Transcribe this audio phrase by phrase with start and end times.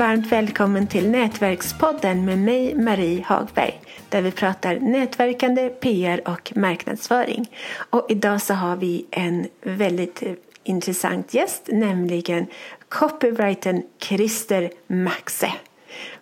[0.00, 7.50] Varmt välkommen till Nätverkspodden med mig Marie Hagberg där vi pratar nätverkande, PR och marknadsföring.
[7.90, 10.22] Och idag så har vi en väldigt
[10.64, 12.46] intressant gäst, nämligen
[12.88, 15.52] copywritern Christer Maxe.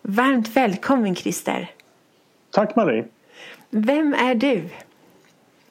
[0.03, 1.71] Varmt välkommen Christer!
[2.51, 3.05] Tack Marie!
[3.71, 4.63] Vem är du?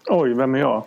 [0.10, 0.83] Oj, vem är jag?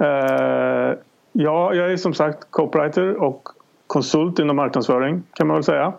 [0.00, 0.98] Uh,
[1.32, 3.48] ja, jag är som sagt copywriter och
[3.86, 5.92] konsult inom marknadsföring kan man väl säga.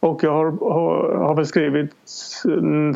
[0.00, 1.94] Och jag har, har, har väl skrivit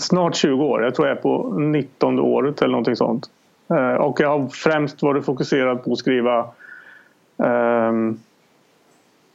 [0.00, 0.82] snart 20 år.
[0.82, 3.30] Jag tror jag är på 19 året eller någonting sånt.
[3.70, 6.46] Uh, och jag har främst varit fokuserad på att skriva
[7.36, 8.20] um,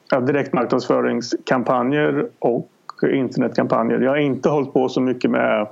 [0.10, 2.70] ja, direktmarknadsföringskampanjer och
[3.12, 4.00] internetkampanjer.
[4.00, 5.68] Jag har inte hållit på så mycket med,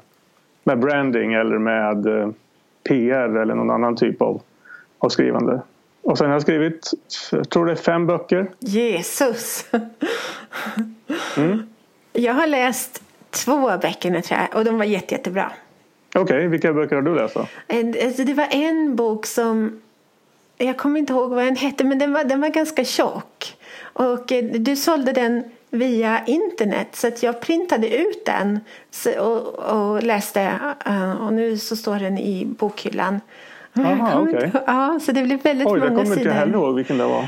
[0.63, 2.29] med branding eller med eh,
[2.89, 4.41] PR eller någon annan typ av,
[4.99, 5.61] av skrivande.
[6.01, 6.91] Och sen har jag skrivit,
[7.31, 8.47] jag tror det är fem böcker.
[8.59, 9.65] Jesus!
[11.37, 11.59] Mm.
[12.15, 15.51] Jag har läst två böcker nu tror jag och de var jätte, jättebra.
[16.09, 17.47] Okej, okay, vilka böcker har du läst då?
[18.05, 19.81] Alltså, det var en bok som,
[20.57, 23.57] jag kommer inte ihåg vad den hette men den var, den var ganska tjock.
[23.81, 28.59] Och eh, du sålde den via internet så att jag printade ut den
[29.19, 30.53] och, och läste
[30.85, 33.21] eh, och nu så står den i bokhyllan.
[33.77, 34.49] Aha, okay.
[34.67, 35.97] ja, så det blev väldigt Oj, många sidor.
[35.97, 37.25] Jag kommer inte heller ihåg vilken det var.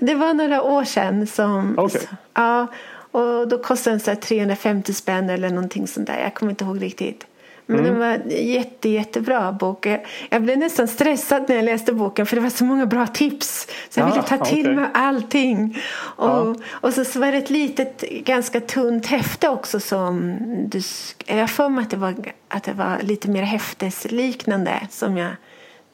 [0.00, 1.78] det var några år sedan som...
[1.78, 2.02] Okay.
[2.34, 2.66] Ja,
[3.14, 6.18] och då kostade den så 350 spänn eller någonting sånt där.
[6.18, 7.26] Jag kommer inte ihåg riktigt.
[7.66, 7.90] Men mm.
[7.90, 9.86] den var jätte, jättebra bok.
[10.30, 13.68] Jag blev nästan stressad när jag läste boken för det var så många bra tips.
[13.88, 14.74] Så jag ville ta till okay.
[14.74, 15.78] mig allting.
[15.96, 16.54] Och, ja.
[16.70, 20.80] och så, så var det ett litet, ganska tunt häfte också som du...
[21.26, 22.14] Jag för mig att det var,
[22.48, 25.30] att det var lite mer häftesliknande som jag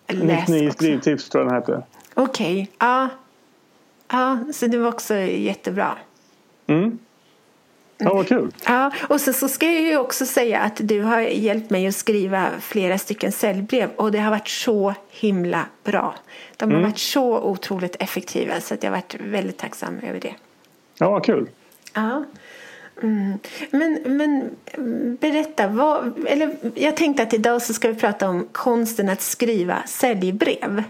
[0.06, 1.82] läste 99 skrivtips tror jag den hette.
[2.14, 2.66] Okej, okay.
[2.78, 3.08] ja.
[4.08, 5.96] Ja, så det var också jättebra.
[6.66, 6.98] Mm.
[8.00, 8.52] Ja, vad kul.
[8.66, 11.94] Ja, och så, så ska jag ju också säga att du har hjälpt mig att
[11.94, 16.14] skriva flera stycken säljbrev och det har varit så himla bra.
[16.56, 16.90] De har mm.
[16.90, 20.34] varit så otroligt effektiva så att jag har varit väldigt tacksam över det.
[20.98, 21.48] Ja, vad kul.
[21.94, 22.24] Ja.
[23.02, 23.38] Mm.
[23.70, 24.50] Men, men
[25.20, 29.82] berätta, vad, eller jag tänkte att idag så ska vi prata om konsten att skriva
[29.86, 30.82] säljbrev.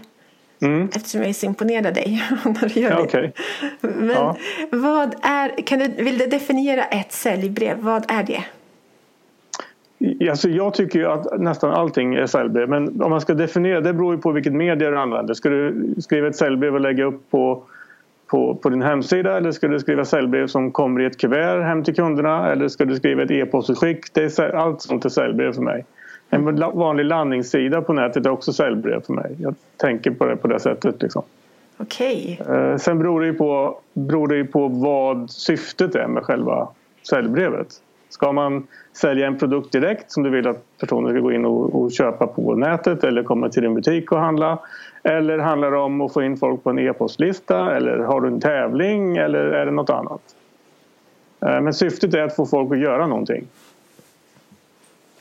[0.61, 0.89] Mm.
[0.95, 3.31] Eftersom jag är så imponerad av dig när du gör ja, okay.
[3.81, 4.37] Men ja.
[4.71, 7.77] vad är, kan du, vill du definiera ett säljbrev?
[7.79, 8.43] Vad är det?
[10.29, 13.93] Alltså jag tycker ju att nästan allting är säljbrev men om man ska definiera det
[13.93, 15.33] beror ju på vilket media du använder.
[15.33, 17.63] Ska du skriva ett säljbrev och lägga upp på,
[18.27, 21.83] på, på din hemsida eller ska du skriva säljbrev som kommer i ett kuvert hem
[21.83, 24.17] till kunderna eller ska du skriva ett e-postutskick?
[24.53, 25.85] Allt sånt är säljbrev för mig.
[26.33, 29.35] En vanlig landningssida på nätet är också säljbrev för mig.
[29.39, 31.01] Jag tänker på det på det sättet.
[31.01, 31.23] Liksom.
[31.77, 32.39] Okej.
[32.41, 32.57] Okay.
[32.57, 36.67] Eh, sen beror det, ju på, beror det på vad syftet är med själva
[37.09, 37.67] säljbrevet.
[38.09, 41.81] Ska man sälja en produkt direkt som du vill att personer ska gå in och,
[41.81, 44.59] och köpa på nätet eller komma till din butik och handla?
[45.03, 47.75] Eller handlar det om att få in folk på en e-postlista?
[47.75, 49.17] Eller har du en tävling?
[49.17, 50.21] Eller är det något annat?
[51.45, 53.47] Eh, men syftet är att få folk att göra någonting.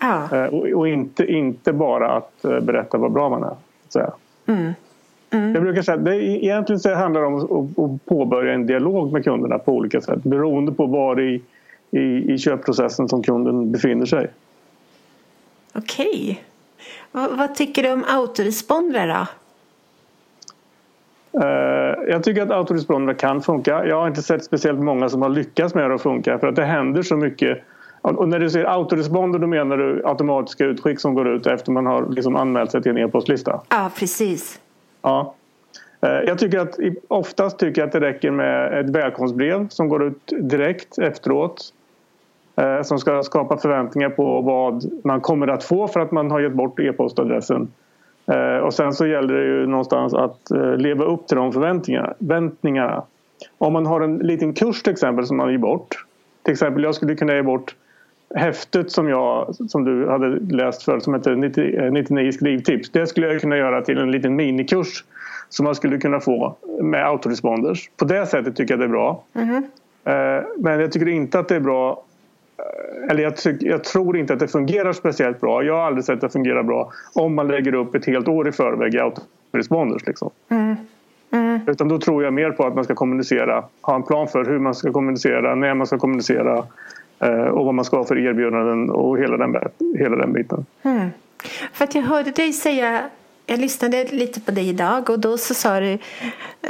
[0.00, 0.36] Ja.
[0.36, 3.56] Eh, och, inte, inte bara att eh, berätta vad bra man är.
[3.88, 4.12] Så
[4.46, 4.72] mm.
[5.30, 5.54] Mm.
[5.54, 9.24] Jag brukar säga att det egentligen så handlar det om att, påbörja en dialog med
[9.24, 11.42] kunderna på olika sätt beroende på var i,
[11.90, 14.26] i, i köpprocessen som kunden befinner sig.
[15.74, 16.44] Okej.
[17.12, 19.26] Vad, vad tycker du om autorespondrar då?
[21.38, 23.86] Uh, jag tycker att autorespondrar kan funka.
[23.86, 26.56] Jag har inte sett speciellt många som har lyckats med det att funka för att
[26.56, 27.58] det händer så mycket
[28.02, 31.86] och när du säger autoresponder då menar du automatiska utskick som går ut efter man
[31.86, 33.60] har liksom anmält sig till en e-postlista?
[33.68, 34.60] Ja, precis.
[35.02, 35.34] Ja.
[36.00, 36.78] Eh, jag tycker att
[37.08, 41.72] oftast tycker jag att det räcker med ett välkomstbrev som går ut direkt efteråt.
[42.56, 46.40] Eh, som ska skapa förväntningar på vad man kommer att få för att man har
[46.40, 47.72] gett bort e-postadressen.
[48.26, 50.40] Eh, och sen så gäller det ju någonstans att
[50.76, 53.02] leva upp till de förväntningarna.
[53.58, 56.06] Om man har en liten kurs till exempel som man ger bort.
[56.42, 57.74] Till exempel jag skulle kunna ge bort
[58.34, 61.36] häftet som, jag, som du hade läst för som heter
[61.90, 62.90] 99 eh, skrivtips.
[62.90, 65.04] Det skulle jag kunna göra till en liten minikurs
[65.48, 67.90] som man skulle kunna få med autoresponders.
[67.96, 69.22] På det sättet tycker jag det är bra.
[69.34, 69.64] Mm.
[70.56, 72.02] Men jag tycker inte att det är bra
[72.58, 75.62] eh, eller jag, tyck, jag, tror inte att det fungerar speciellt bra.
[75.62, 78.52] Jag har aldrig sett det fungera bra om man lägger upp ett helt år i
[78.52, 80.06] förväg i autoresponders.
[80.06, 80.30] Liksom.
[80.48, 80.76] Mm.
[81.32, 81.60] Mm.
[81.66, 84.58] Utan då tror jag mer på att man ska kommunicera, ha en plan för hur
[84.58, 86.64] man ska kommunicera, när man ska kommunicera
[87.28, 89.56] och vad man ska ha för erbjudanden och hela den,
[89.98, 90.66] hela den biten.
[90.82, 91.10] Mm.
[91.72, 93.10] För att jag hörde dig säga
[93.50, 95.98] jag lyssnade lite på dig idag och då så sa du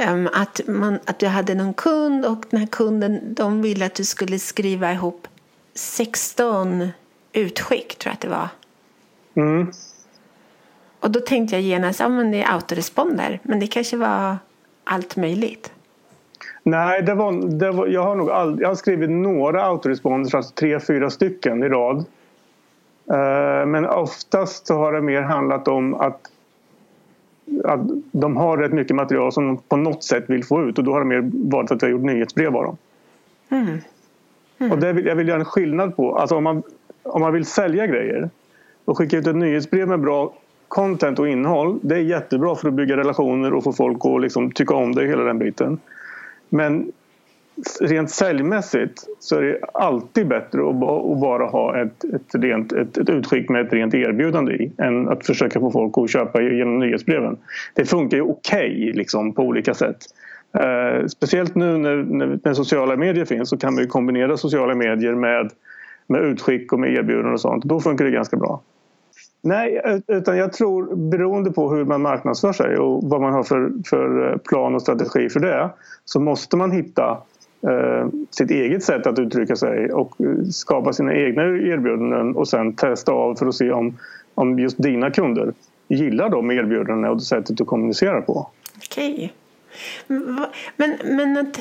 [0.09, 3.95] um, att, man, att du hade någon kund och den här kunden de ville att
[3.95, 5.27] du skulle skriva ihop
[5.73, 6.87] 16
[7.33, 8.49] utskick, tror jag att det var.
[9.33, 9.71] Mm.
[10.99, 14.37] Och då tänkte jag genast, ja men det är autoresponder, men det kanske var
[14.83, 15.71] allt möjligt.
[16.63, 20.53] Nej, det var, det var, jag, har nog all, jag har skrivit några autoresponders, alltså
[20.55, 21.97] tre, fyra stycken i rad.
[23.11, 26.19] Uh, men oftast så har det mer handlat om att,
[27.63, 27.79] att
[28.11, 30.91] de har rätt mycket material som de på något sätt vill få ut och då
[30.91, 32.77] har de mer valt att jag har gjort nyhetsbrev av dem.
[33.49, 33.77] Mm.
[34.57, 34.71] Mm.
[34.71, 36.15] Och det vill, jag vill göra en skillnad på.
[36.15, 36.63] Alltså om man,
[37.03, 38.29] om man vill sälja grejer
[38.85, 40.33] och skicka ut ett nyhetsbrev med bra
[40.67, 41.79] content och innehåll.
[41.81, 45.07] Det är jättebra för att bygga relationer och få folk att liksom tycka om det
[45.07, 45.79] hela den biten.
[46.51, 46.91] Men
[47.79, 50.75] rent säljmässigt så är det alltid bättre att
[51.21, 55.25] bara ha ett, ett, rent, ett, ett utskick med ett rent erbjudande i än att
[55.25, 57.37] försöka få folk att köpa genom nyhetsbreven.
[57.73, 59.97] Det funkar ju okej okay, liksom, på olika sätt.
[60.53, 65.15] Eh, speciellt nu när, när, när, sociala medier finns så kan man kombinera sociala medier
[65.15, 65.51] med,
[66.07, 67.63] med utskick och med erbjudanden och sånt.
[67.63, 68.61] Då funkar det ganska bra.
[69.43, 73.71] Nej, utan jag tror beroende på hur man marknadsför sig och vad man har för,
[73.85, 75.69] för eh, plan och strategi för det
[76.05, 77.17] så måste man hitta
[77.67, 82.73] eh, sitt eget sätt att uttrycka sig och eh, skapa sina egna erbjudanden och sen
[82.73, 83.97] testa av för att se om,
[84.35, 85.53] om just dina kunder
[85.87, 88.49] gillar de erbjudandena och sättet du kommunicerar på.
[88.77, 89.33] Okej.
[90.75, 91.51] Men, men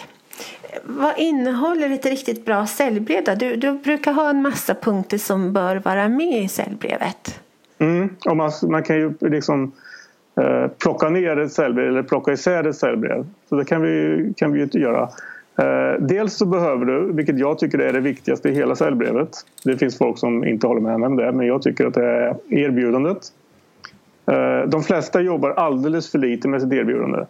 [0.84, 3.38] vad innehåller ett riktigt bra säljbrev?
[3.38, 7.40] Du, du brukar ha en massa punkter som bör vara med i säljbrevet.
[7.80, 8.08] Mm.
[8.26, 9.72] Och man, man kan ju liksom
[10.40, 13.26] eh, plocka ner ett cellbrev eller plocka isär ett cellbrev.
[13.48, 15.08] Så det kan vi, kan vi ju göra.
[15.58, 19.30] Eh, dels så behöver du, vilket jag tycker är det viktigaste i hela cellbrevet.
[19.64, 22.06] Det finns folk som inte håller med mig om det, men jag tycker att det
[22.06, 23.18] är erbjudandet.
[24.26, 27.24] Eh, de flesta jobbar alldeles för lite med sitt erbjudande.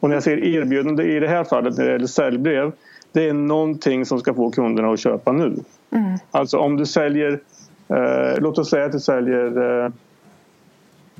[0.00, 2.72] Och när jag säger erbjudande i det här fallet när det gäller säljbrev
[3.12, 5.56] det är någonting som ska få kunderna att köpa nu.
[5.90, 6.18] Mm.
[6.30, 7.40] Alltså om du säljer
[7.88, 9.90] Eh, låt oss säga att du säljer eh,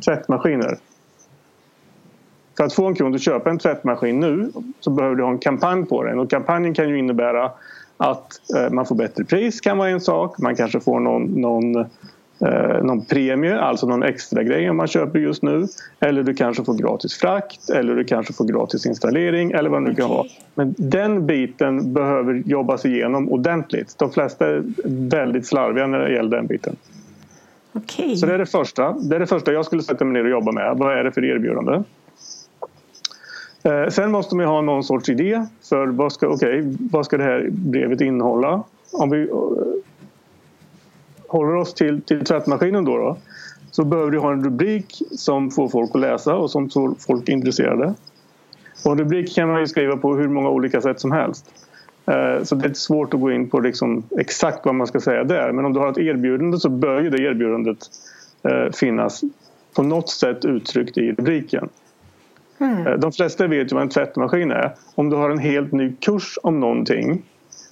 [0.05, 0.79] tvättmaskiner.
[2.57, 4.51] För att få en kund att köpa en tvättmaskin nu
[4.81, 6.19] så behöver du ha en kampanj på den.
[6.19, 7.51] Och kampanjen kan ju innebära
[7.97, 10.39] att eh, man får bättre pris kan vara en sak.
[10.39, 11.87] Man kanske får någon, någon
[12.41, 15.67] eh, någon premie, alltså någon extra grej om man köper just nu.
[16.01, 19.89] Eller du kanske får gratis frakt eller du kanske får gratis installering eller vad det
[19.89, 20.27] nu kan vara.
[20.55, 23.99] Men den biten behöver jobbas igenom ordentligt.
[23.99, 26.77] De flesta är väldigt slarviga när det gäller den biten.
[27.73, 28.17] Okay.
[28.17, 28.93] Så det är det första.
[28.93, 30.77] Det är det första jag skulle sätta mig ner och jobba med.
[30.77, 31.83] Vad är det för erbjudande?
[33.63, 37.25] Eh, sen måste man ha någon sorts idé för vad ska, okay, vad ska det
[37.25, 38.63] här brevet innehålla?
[38.93, 39.29] Om vi
[41.29, 43.17] håller oss till, till tvättmaskinen då, då
[43.71, 47.29] så behöver du ha en rubrik som får folk att läsa och som får folk
[47.29, 47.95] intresserade.
[48.85, 51.51] Och en rubrik kan man ju skriva på hur många olika sätt som helst.
[52.07, 55.25] Eh, så det är svårt att gå in på liksom exakt vad man ska säga
[55.25, 55.53] där.
[55.53, 57.79] Men om du har ett erbjudande så bör ju det erbjudandet
[58.43, 59.21] eh, finnas
[59.75, 61.69] på något sätt uttryckt i rubriken.
[62.59, 63.01] Mm.
[63.01, 64.75] De flesta vet ju vad en tvättmaskin är.
[64.95, 67.23] Om du har en helt ny kurs om någonting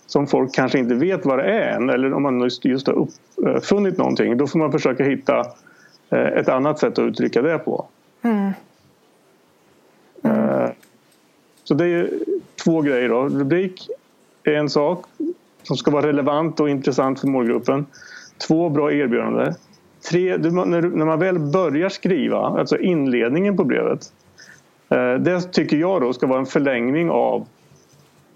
[0.07, 2.95] som folk kanske inte vet vad det är än eller om man just har
[3.37, 5.39] uppfunnit någonting då får man försöka hitta
[6.11, 7.87] eh, ett annat sätt att uttrycka det på.
[8.23, 8.53] Mm.
[10.23, 10.71] Mm.
[11.65, 12.11] Så det är
[12.65, 13.09] två grejer.
[13.09, 13.29] Då.
[13.29, 13.89] Rubrik
[14.45, 15.07] är en sak
[15.63, 17.87] som ska vara relevant och intressant för målgruppen.
[18.47, 19.55] Två, bra erbjudande.
[20.11, 24.13] Tre, när man väl börjar skriva, alltså inledningen på brevet.
[24.89, 27.47] Eh, det tycker jag då ska vara en förlängning av,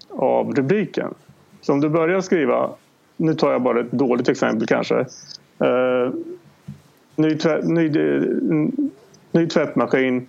[0.09, 1.13] av rubriken.
[1.61, 2.69] Så om du börjar skriva,
[3.17, 4.95] nu tar jag bara ett dåligt exempel kanske.
[5.63, 6.13] Uh,
[7.15, 8.23] ny, tvätt, ny, eh,
[9.31, 10.27] ny tvättmaskin,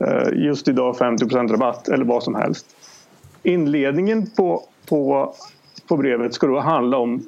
[0.00, 2.66] uh, just idag 50 rabatt eller vad som helst.
[3.42, 5.34] Inledningen på, på,
[5.88, 7.22] på brevet ska då handla om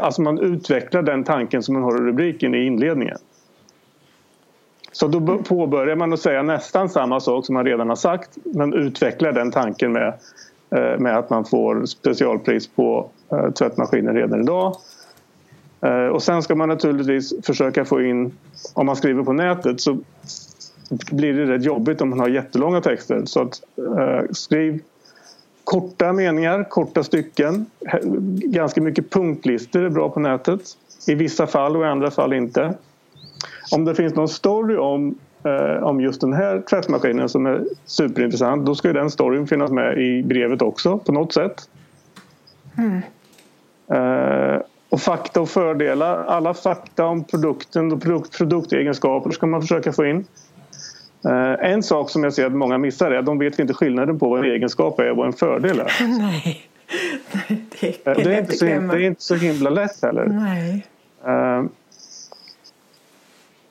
[0.00, 3.18] Alltså man utvecklar den tanken som man har i rubriken i inledningen.
[4.92, 8.74] Så då påbörjar man att säga nästan samma sak som man redan har sagt men
[8.74, 10.14] utvecklar den tanken med
[10.70, 14.76] Eh, med att man får specialpris på eh, tvättmaskiner redan idag.
[15.80, 18.32] Eh, och sen ska man naturligtvis försöka få in,
[18.74, 19.98] om man skriver på nätet så
[21.10, 23.22] blir det rätt jobbigt om man har jättelånga texter.
[23.24, 23.60] Så att,
[24.36, 24.82] skriv
[25.64, 27.66] korta meningar, korta stycken.
[28.44, 30.60] Ganska mycket punktlistor är bra på nätet.
[31.06, 32.74] I vissa fall och i andra fall inte.
[33.72, 38.66] Om det finns någon story om eh, om just den här tvättmaskinen som är superintressant
[38.66, 41.68] då ska den storyn finnas med i brevet också på något sätt.
[42.78, 43.02] Mm.
[43.90, 46.24] Eh, och fakta och fördelar.
[46.24, 50.24] Alla fakta om produkten och produkt, produktegenskaper ska man försöka få in.
[51.24, 54.18] Eh, en sak som jag ser att många missar är att de vet inte skillnaden
[54.18, 55.92] på vad en egenskap är och vad en fördel är.
[56.18, 56.68] Nej,
[57.80, 60.26] det, är, det är, inte, så, det är inte så himla lätt heller.
[60.26, 60.86] Nej.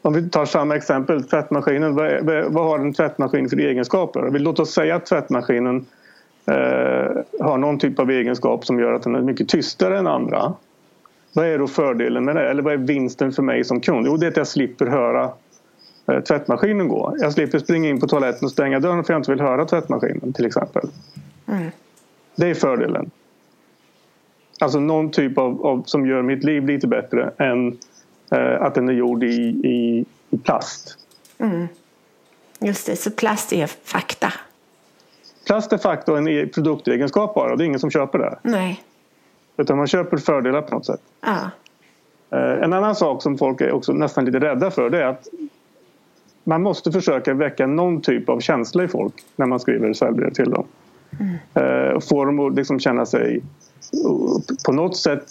[0.08, 1.96] Om vi tar samma exempel, tvättmaskinen.
[1.96, 4.40] Vad, är, vad har en tvättmaskin för egenskaper?
[4.40, 5.76] Låt oss säga att tvättmaskinen
[6.50, 6.56] uh,
[7.40, 10.54] har någon typ av egenskap som gör att den är mycket tystare än andra.
[11.34, 12.50] Vad är då fördelen med det?
[12.50, 14.08] Eller vad är vinsten för mig som kund?
[14.08, 15.30] Jo, det är att jag slipper höra
[16.12, 17.16] uh, tvättmaskinen gå.
[17.20, 20.34] Jag slipper springa in på toaletten och stänga dörren för jag inte vill höra tvättmaskinen
[20.34, 20.90] till exempel.
[21.48, 21.72] Mm.
[22.36, 23.12] Det är fördelen.
[24.60, 27.74] Alltså någon typ av, av, som gör mitt liv lite bättre än eh,
[28.60, 29.28] att den är gjord i,
[29.64, 30.98] i, i plast.
[31.38, 31.68] Mm.
[32.60, 34.34] Just det, så plast är fakta.
[35.46, 37.56] Plast är fakta och en e- produktegenskap bara.
[37.56, 38.40] Det är ingen som köper det.
[38.42, 38.84] Nej.
[39.58, 41.02] Utan man köper fördelar på något sätt.
[41.22, 41.52] Ja.
[42.30, 45.28] Eh, en annan sak som folk är också nästan lite rädda för det är att
[46.44, 50.50] man måste försöka väcka någon typ av känsla i folk när man skriver säljbrev till
[50.50, 50.66] dem.
[51.20, 51.36] Mm.
[51.94, 53.42] Eh, få dem att liksom känna sig
[54.66, 55.28] på något sätt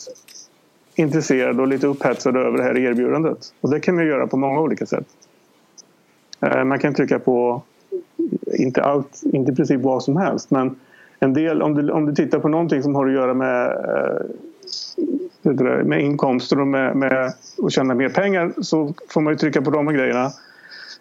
[0.96, 3.38] intresserad och lite upphetsad över det här erbjudandet.
[3.60, 5.06] Och det kan man göra på många olika sätt.
[6.40, 7.62] Eh, man kan trycka på,
[8.58, 10.76] inte allt, inte i princip vad som helst men
[11.20, 13.66] en del, om du, om du tittar på någonting som har att göra med,
[15.44, 19.62] eh, med inkomster och med, med att tjäna mer pengar så får man ju trycka
[19.62, 20.30] på de grejerna.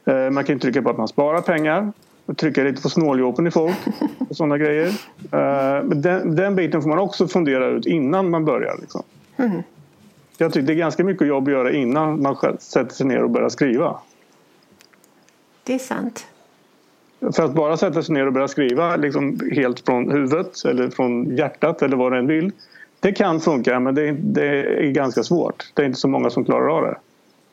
[0.06, 1.92] Eh, man kan trycka på att man sparar pengar
[2.26, 3.78] och trycka lite på snåljåpen i folk
[4.30, 4.92] och sådana grejer.
[5.84, 8.76] Men den, den biten får man också fundera ut innan man börjar.
[8.82, 9.04] Liksom.
[9.38, 9.62] Mm.
[10.38, 13.30] Jag tycker det är ganska mycket jobb att göra innan man sätter sig ner och
[13.30, 13.98] börjar skriva.
[15.64, 16.26] Det är sant.
[17.36, 21.38] För att bara sätta sig ner och börja skriva liksom helt från huvudet eller från
[21.38, 22.52] hjärtat eller vad den vill.
[23.00, 25.72] Det kan funka men det är, det är, ganska svårt.
[25.74, 26.98] Det är inte så många som klarar av det.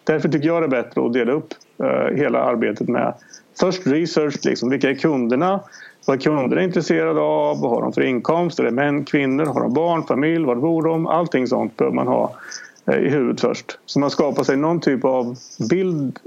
[0.05, 3.15] Därför tycker jag det är bättre att dela upp uh, hela arbetet med
[3.61, 5.61] först research, liksom, vilka är kunderna?
[6.07, 7.61] Vad är kunderna intresserade av?
[7.61, 8.59] Vad har de för inkomst?
[8.59, 9.45] Är det män, kvinnor?
[9.45, 10.45] Har de barn, familj?
[10.45, 11.07] Var bor de?
[11.07, 12.35] Allting sånt behöver man ha
[12.72, 13.79] Eh, i huvudet först.
[13.87, 15.39] Så man skapar sig någon typ av
[15.71, 16.19] bild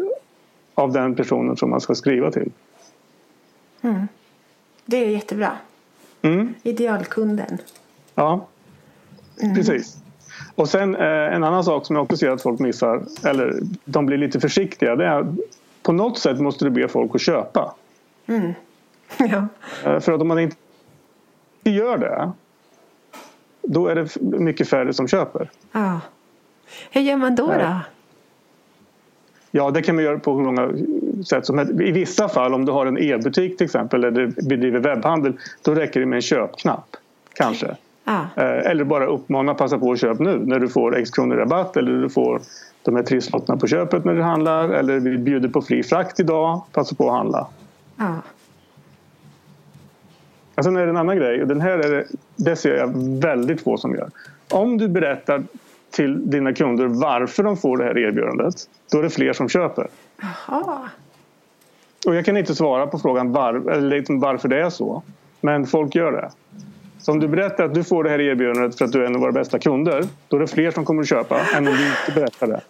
[0.75, 2.51] av den personen som man ska skriva till.
[3.81, 4.07] Mm.
[4.85, 5.51] Det är jättebra.
[6.21, 6.53] Mm.
[6.63, 7.57] Idealkunden.
[8.15, 8.47] Ja,
[9.41, 9.55] mm.
[9.55, 9.97] precis.
[10.55, 14.05] Och sen eh, en annan sak som jag också ser att folk missar, eller de
[14.05, 15.27] blir lite försiktiga, det är att
[15.83, 17.75] på något sätt måste du be folk att köpa.
[18.25, 18.53] Mm.
[19.17, 19.47] Ja.
[19.83, 20.55] Eh, för att om man inte
[21.63, 22.31] gör det,
[23.61, 25.51] då är det mycket färre som köper.
[25.71, 25.99] Ja.
[26.91, 27.47] Hur gör man då?
[27.47, 27.79] då?
[29.51, 30.69] Ja, det kan man göra på hur många
[31.23, 31.73] sätt som helst.
[31.73, 35.99] I vissa fall, om du har en e-butik till exempel eller bedriver webbhandel, då räcker
[35.99, 36.97] det med en köpknapp.
[37.33, 37.75] Kanske.
[38.03, 38.41] Ah.
[38.41, 41.91] Eller bara uppmana passa på att köpa nu när du får X kronor rabatt eller
[41.91, 42.41] du får
[42.83, 46.61] de här trisslotten på köpet när du handlar eller vi bjuder på fri frakt idag,
[46.71, 47.47] passa på att handla.
[47.97, 48.21] Ah.
[50.63, 52.05] sen är det en annan grej och den här är det,
[52.35, 52.91] det ser jag
[53.21, 54.09] väldigt få som gör.
[54.51, 55.43] Om du berättar
[55.95, 58.55] till dina kunder varför de får det här erbjudandet,
[58.91, 59.87] då är det fler som köper.
[60.23, 60.89] Aha.
[62.05, 65.03] Och jag kan inte svara på frågan var, eller liksom varför det är så.
[65.41, 66.31] Men folk gör det.
[66.99, 69.15] Så om du berättar att du får det här erbjudandet för att du är en
[69.15, 71.87] av våra bästa kunder, då är det fler som kommer att köpa än om du
[71.87, 72.61] inte berättar det.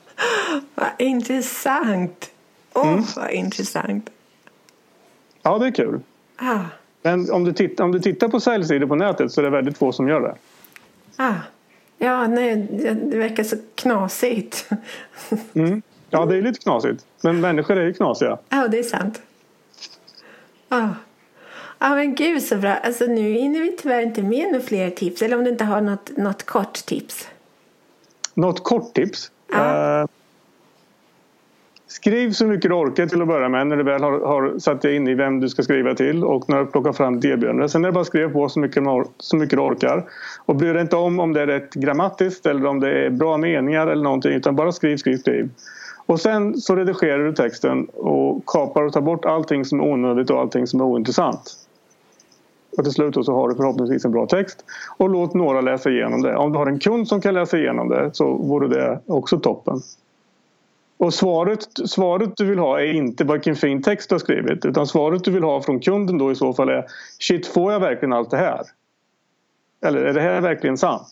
[0.76, 2.32] Vad intressant!
[2.74, 3.04] Åh, oh, mm.
[3.16, 4.10] vad intressant!
[5.42, 6.00] Ja, det är kul.
[6.38, 6.60] Ah.
[7.02, 9.78] Men om du, tittar, om du tittar på säljsidor på nätet så är det väldigt
[9.78, 10.36] få som gör det.
[11.18, 11.34] Ah.
[12.06, 12.56] Ja, nej,
[13.12, 14.70] det verkar så knasigt.
[15.54, 15.82] Mm.
[16.10, 17.06] Ja, det är lite knasigt.
[17.22, 18.38] Men människor är ju knasiga.
[18.50, 19.22] Ja, det är sant.
[20.70, 20.90] Ja.
[21.80, 22.74] Ja, men gud så bra.
[22.74, 25.22] Alltså nu hinner vi tyvärr inte med några fler tips.
[25.22, 27.28] Eller om du inte har något, något kort tips.
[28.34, 29.32] Något kort tips?
[29.52, 30.02] Ja.
[30.02, 30.08] Uh,
[31.96, 34.82] Skriv så mycket du orkar till att börja med när du väl har, har satt
[34.82, 37.72] dig in i vem du ska skriva till och när du plockar fram erbjudandet.
[37.72, 38.84] Sen är det bara att skriva på så mycket,
[39.18, 40.06] så mycket du orkar.
[40.46, 43.38] Och bry dig inte om om det är rätt grammatiskt eller om det är bra
[43.38, 45.50] meningar eller någonting utan bara skriv, skriv, skriv.
[46.06, 50.30] Och sen så redigerar du texten och kapar och tar bort allting som är onödigt
[50.30, 51.54] och allting som är ointressant.
[52.78, 54.66] Och till slut så har du förhoppningsvis en bra text.
[54.98, 56.36] Och låt några läsa igenom det.
[56.36, 59.82] Om du har en kund som kan läsa igenom det så vore det också toppen.
[60.98, 64.88] Och svaret, svaret du vill ha är inte vilken fin text du har skrivit utan
[64.88, 66.86] svaret du vill ha från kunden då i så fall är
[67.20, 68.62] Shit, får jag verkligen allt det här?
[69.86, 71.08] Eller är det här verkligen sant?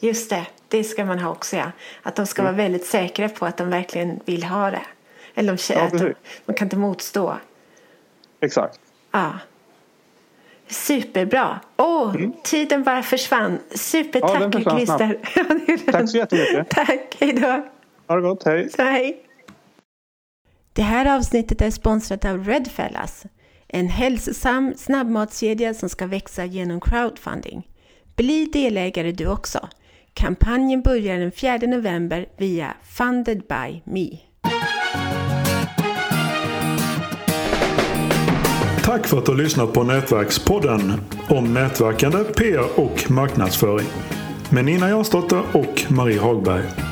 [0.00, 1.72] Just det, det ska man ha också ja.
[2.02, 2.54] Att de ska mm.
[2.54, 4.86] vara väldigt säkra på att de verkligen vill ha det.
[5.34, 6.14] Eller de, ja, att de,
[6.46, 7.36] de kan inte motstå.
[8.40, 8.80] Exakt.
[9.10, 9.32] Ja.
[10.66, 11.60] Superbra!
[11.76, 12.32] Åh, oh, mm.
[12.42, 13.58] tiden bara försvann.
[13.70, 15.92] Supertack ja, Christer.
[15.92, 16.70] Tack så jättemycket.
[16.70, 17.62] Tack, hej då.
[18.12, 18.70] Ha det gott, hej.
[18.78, 19.16] hej.
[20.72, 23.22] Det här avsnittet är sponsrat av Redfellas,
[23.68, 27.68] en hälsosam snabbmatskedja som ska växa genom crowdfunding.
[28.16, 29.68] Bli delägare du också.
[30.14, 34.18] Kampanjen börjar den 4 november via Funded by Me.
[38.84, 40.92] Tack för att du har lyssnat på Nätverkspodden
[41.28, 43.88] om nätverkande, PR och marknadsföring
[44.50, 46.91] med Nina Jansdotter och Marie Hagberg.